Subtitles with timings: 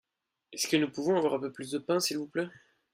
[0.51, 2.47] Est-ce que nous pouvons avoir un peu plus de pain s'il vous plait?